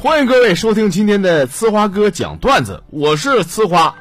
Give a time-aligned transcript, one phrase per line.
[0.00, 3.96] 欢迎各位收听今天的呲花哥讲段子，我是呲花。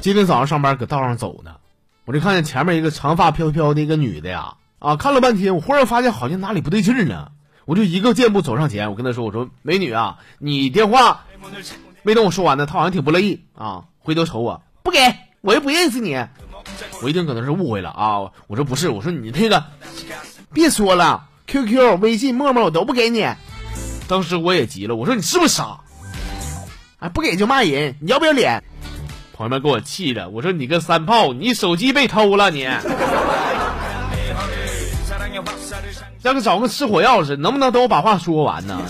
[0.00, 1.56] 今天早上上班搁道上走呢，
[2.04, 7.32] 我就看见前面一个长发飘飘的一个女的呀，啊，看了半天，我忽然发现好像哪里不对劲儿呢，
[7.64, 11.24] 我就一个箭步走上前，我跟她说：“我说美女啊，你电话。”
[12.04, 15.00] 没等我说完呢，她好像挺不乐意啊，回头瞅我，不给
[15.40, 16.14] 我又不认识你，
[17.02, 19.64] 我一定可能是误会了啊，我说不是，我说你那个，
[20.52, 23.26] 别说了，QQ、微信、陌陌我都不给你。
[24.06, 25.78] 当时我也急了，我说你是不是傻？
[26.98, 28.62] 哎，不给就骂人，你要不要脸？
[29.36, 32.68] 朋友们给我气的，我说你个三炮，你手机被偷了你！
[36.22, 38.80] 让个找个吃火钥匙，能不能等我把话说完呢？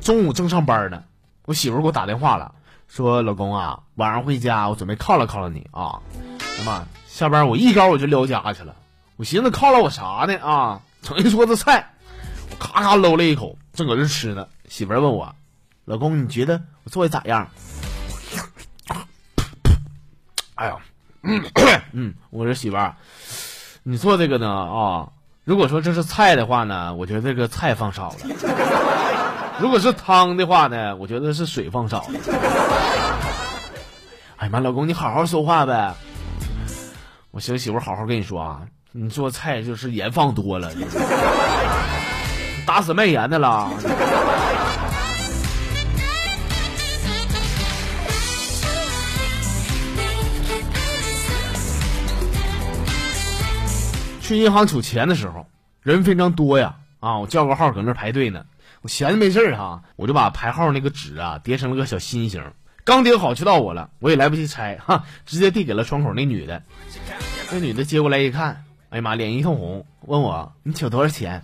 [0.00, 1.02] 中午正上班呢，
[1.44, 2.52] 我媳妇给我打电话了，
[2.88, 6.00] 说老公啊，晚上回家我准备犒劳犒劳你啊。
[6.40, 6.84] 哎妈，
[7.16, 8.76] 下班我一高我就撩家去了，
[9.16, 10.82] 我寻思犒劳我啥呢啊？
[11.00, 11.88] 整一桌子菜，
[12.50, 14.46] 我咔咔搂了一口，正搁这吃呢。
[14.68, 15.34] 媳妇问我，
[15.86, 17.48] 老公你觉得我做的咋样？
[20.56, 20.76] 哎呀，
[21.22, 21.42] 嗯
[21.92, 22.94] 嗯，我说媳妇儿，
[23.82, 25.08] 你做这个呢啊？
[25.44, 28.16] 如果说这是菜的话呢，我觉得这个菜放少了。
[29.58, 32.20] 如果是汤的话呢，我觉得是水放少了。
[34.36, 35.94] 哎呀妈，老公你好好说话呗！
[37.36, 40.72] 我行媳妇好好跟你说啊，你做菜就是盐放多了，
[42.66, 43.70] 打死卖盐的了。
[54.22, 55.46] 去银行取钱的时候，
[55.82, 56.74] 人非常多呀！
[57.00, 58.46] 啊，我叫个号搁那排队呢。
[58.80, 62.42] 我闲着没事儿哈，我就把排号那个纸啊叠成了个小心形，
[62.86, 66.62] 刚叠好就到我了，我也来不及拆哈，直接递给了窗口那女的。
[67.50, 71.42] 那女的接过来一看，哎呀妈，脸一通红，问我你取多少钱？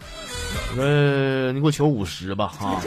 [0.70, 2.81] 我说你给我取五十吧哈。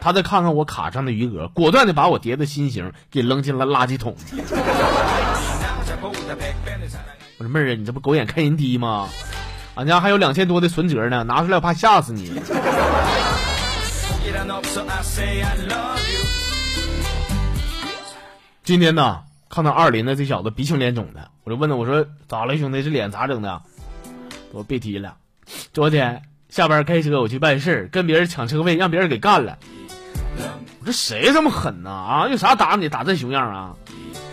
[0.00, 4.14] 她再看看我卡上的余额，果断的把我叠的心形给扔进了垃圾桶。
[7.36, 9.08] 我说妹儿啊，你这不狗眼看人低吗？
[9.74, 12.32] 俺家还有两千多的存折呢，拿出来我怕吓死你。
[18.64, 23.60] 今天呢，看到二林的这小子鼻青脸肿的，我就问他，我说咋了兄弟，这脸咋整的？
[24.52, 25.16] 我别提了，
[25.72, 29.58] 昨天下班开车我去办事跟别人抢车位，让别人给干了。
[30.78, 31.90] 我说谁这么狠呢？
[31.90, 32.88] 啊，用啥打你？
[32.88, 33.74] 打这熊样啊？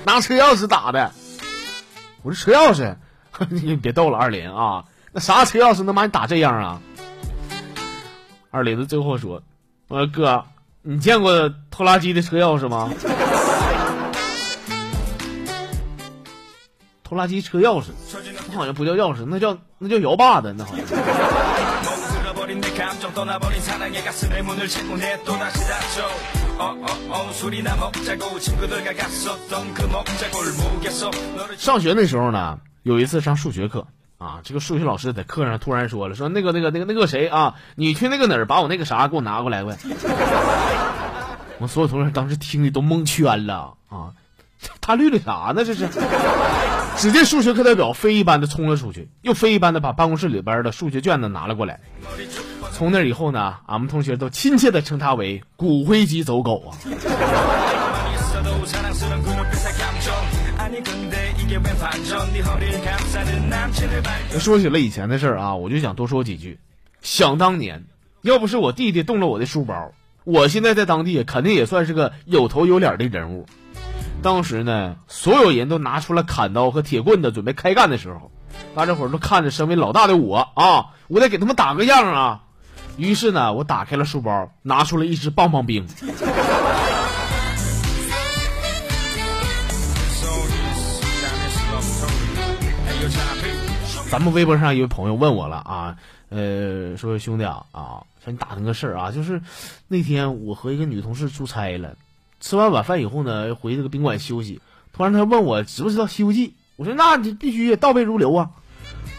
[0.05, 1.11] 拿车钥匙打的。
[2.21, 2.97] 我说车钥匙，
[3.49, 4.85] 你别逗了，二林啊。
[5.11, 6.81] 那啥车钥匙能把你打这样啊？
[8.51, 9.41] 二林子最后说
[9.89, 10.45] ：“我说哥，
[10.83, 12.91] 你见过拖拉机的车钥匙吗？
[17.09, 17.87] 拖拉机车钥匙，
[18.47, 20.85] 那好像不叫钥匙，那叫那叫摇把子，那好像。”
[31.57, 33.87] 上学那时候呢，有一次上数学课。
[34.19, 39.77] 啊，这个数学老师在课上突然说了，说那个那个那个那个谁啊，你去那个哪儿把我那个啥给我拿过来呗。
[41.57, 44.11] 我所有同学当时听的都蒙圈了啊，
[44.89, 45.63] 他绿的啥呢？
[45.63, 45.87] 这是。
[46.97, 51.79] 只见数学课代表飞一般的冲了出去，又飞一般的把办公室里边的数学卷子拿了过来。
[52.71, 56.73] 从那以后呢，俺们同学都亲切的称他为骨灰级走狗啊。
[64.39, 66.57] 说起了以前的事儿啊，我就想多说几句。
[67.03, 67.85] 想当年，
[68.23, 69.91] 要不是我弟弟动了我的书包，
[70.23, 73.45] 我现在在当地肯定也算是个有头有脸的人物。
[74.21, 78.31] 当时呢，所有人都拿出了砍刀和铁棍子准备开干的时候，
[78.75, 82.43] 大家伙都看着身为老大的我啊，我得给他们打个样啊。
[82.97, 85.87] 于是呢，我打开了书包，拿出了一支棒棒冰。
[94.11, 95.95] 咱们微博上一位朋友问我了啊，
[96.27, 99.41] 呃，说兄弟啊啊，向你打听个事儿啊，就是
[99.87, 101.95] 那天我和一个女同事出差了，
[102.39, 104.61] 吃完晚饭以后呢，回这个宾馆休息，
[104.93, 106.47] 突然他问我知不知道《西游记》，
[106.77, 108.49] 我说那你必须倒背如流啊。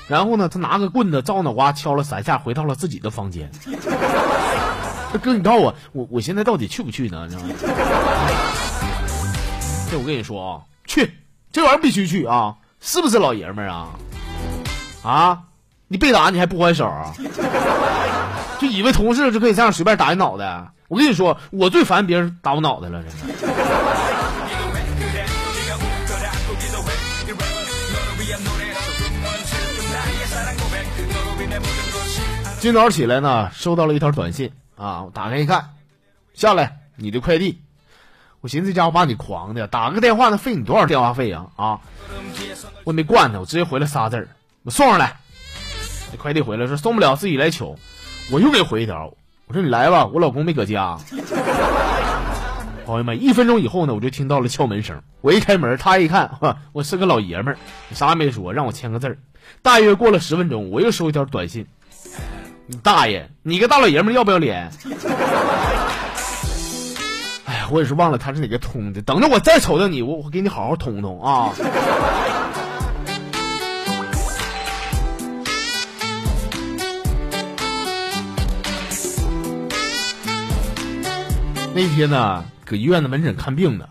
[0.08, 3.50] 然后呢，他拿个棍子照脑瓜敲了三下，回到了自己的房间。
[5.22, 7.28] 哥，你告诉我，我我现在到底去不去呢？
[9.90, 11.12] 这我跟你说啊，去，
[11.52, 13.88] 这玩意儿必须去啊，是不是老爷们儿啊？
[15.02, 15.43] 啊！
[15.88, 17.12] 你被打你还不还手啊？
[18.61, 20.70] 就以为同事就可以这样随便打你脑袋？
[20.90, 23.19] 我跟你说，我最烦别人打我脑袋了，真的。
[32.58, 35.75] 今早起来呢，收到了一条短信啊，我打开一看，
[36.34, 37.62] 下来你的快递。
[38.40, 41.81] 我寻思这家伙把你狂的，打个电话能费你多少电话费啊啊！
[42.82, 44.26] 我也没惯他，我直接回了仨字儿，
[44.64, 45.16] 我送上来。
[46.10, 47.64] 这快递回来说送不了，自己来取。
[48.32, 49.14] 我又给回一条，
[49.50, 50.97] 我说你来吧，我老公没搁家。
[52.87, 54.97] 朋友们，一分钟以后呢，我就听到了敲门声。
[55.23, 56.31] 我一开门，他一看，
[56.73, 57.58] 我是个老爷们儿，
[57.93, 59.19] 啥也没说，让我签个字儿。
[59.61, 61.67] 大约过了十分钟，我又收一条短信。
[62.69, 64.70] 你大爷，你个大老爷们儿要不要脸？
[67.47, 69.02] 哎呀，我也是忘了他是哪个通的。
[69.02, 71.50] 等着我再瞅着你，我我给你好好通通啊！
[81.82, 83.88] 那天呢，搁医院的门诊看病呢，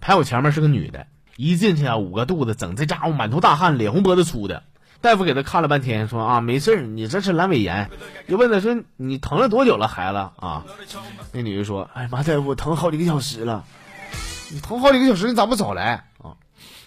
[0.00, 1.06] 排我前面是个女的，
[1.36, 4.64] 一进去啊，捂个肚子，整这家伙满头大汗，脸红脖子粗的。
[5.00, 7.90] 大夫给他看了半天，说啊，没事你这是阑尾炎。
[8.26, 10.64] 就问他说，你疼了多久了，孩子啊？
[11.30, 13.62] 那女的说，哎妈，大夫，疼好几个小时了。
[14.50, 16.34] 你疼好几个小时，你咋不早来啊？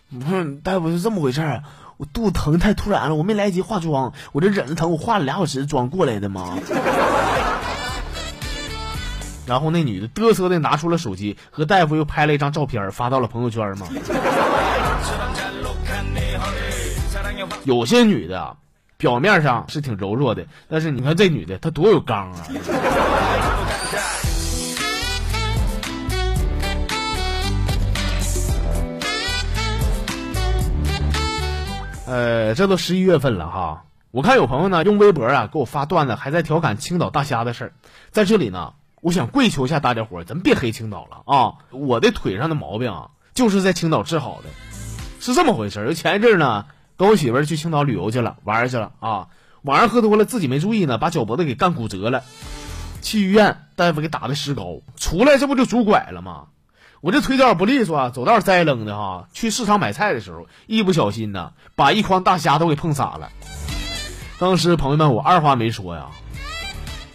[0.10, 1.64] 不是，大夫是这么回事儿，
[1.96, 6.58] 我肚子疼太突然了，我没来得及化妆，我这忍着疼，我化了俩小时妆过来的嘛。
[9.52, 13.86] 然后那女的嘚瑟的拿出了手机，和大夫又拍了一张照片，发到了朋友圈嘛。
[17.66, 18.56] 有些女的，
[18.96, 22.38] 表面上是挺柔弱的，但是你看这女的，她多有刚啊！
[32.08, 37.74] 呃，这都十一月份了哈，我看有朋友呢用微博啊给我发段子，还在调侃青岛大虾的事儿，
[38.12, 38.72] 在这里呢，
[39.02, 41.54] 我想跪求一下大家伙，咱别黑青岛了啊！
[41.72, 44.50] 我的腿上的毛病啊，就是在青岛治好的，
[45.20, 45.94] 是这么回事儿。
[45.94, 46.66] 前一阵呢。
[46.98, 49.30] 跟我媳妇儿去青岛旅游去了，玩去了啊！
[49.64, 52.22] 晚上喝多了，自己没注意呢，把脚脖子给干骨折了，
[53.02, 56.50] 去医院，大夫给打的石膏，出来这不就拄拐了吗？
[57.00, 59.28] 我这腿脚不利索啊，走道栽楞的哈。
[59.34, 63.30] 去市场买菜的时候，一不小心呢，把一筐大虾都给碰洒了。
[64.38, 66.12] 当时朋友们，我二话没说呀，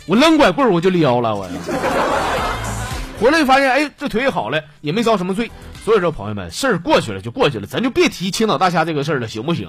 [0.06, 1.48] 我扔拐棍我就撩了我。
[3.20, 5.50] 回来就发现，哎，这腿好了，也没遭什么罪。
[5.84, 9.68] 所以说，朋友们，事儿过去了就过去了，咱就别提青岛大虾这个事儿了，行不行？